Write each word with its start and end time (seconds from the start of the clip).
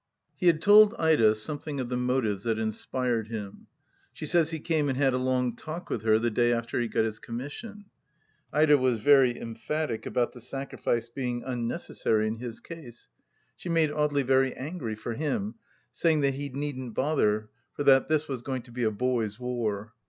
He 0.35 0.47
had 0.47 0.63
told 0.63 0.95
Ida 0.97 1.35
something 1.35 1.79
of 1.79 1.89
the 1.89 1.95
motives 1.95 2.41
that 2.41 2.57
inspired 2.57 3.27
him. 3.27 3.67
She 4.11 4.25
says 4.25 4.49
he 4.49 4.59
came 4.59 4.89
and 4.89 4.97
had 4.97 5.13
a 5.13 5.19
long 5.19 5.55
talk 5.55 5.91
with 5.91 6.01
her 6.01 6.17
the 6.17 6.31
day 6.31 6.51
after 6.51 6.81
he 6.81 6.87
got 6.87 7.05
his 7.05 7.19
commission. 7.19 7.85
Ida 8.51 8.79
was 8.79 8.97
very 8.97 9.39
emphatic 9.39 10.07
about 10.07 10.33
the 10.33 10.41
sacrifice 10.41 11.07
being 11.09 11.43
unnecessary 11.43 12.25
in 12.27 12.37
his 12.37 12.59
case. 12.59 13.09
She 13.55 13.69
made 13.69 13.91
Audely 13.91 14.23
very 14.25 14.55
angry, 14.55 14.95
for 14.95 15.13
him, 15.13 15.53
saying 15.91 16.21
that 16.21 16.33
he 16.33 16.49
needn't 16.49 16.95
bother, 16.95 17.49
for 17.75 17.83
that 17.83 18.09
this 18.09 18.27
was 18.27 18.41
going 18.41 18.63
to 18.63 18.71
be 18.71 18.81
a 18.83 18.89
boys' 18.89 19.39
war. 19.39 19.93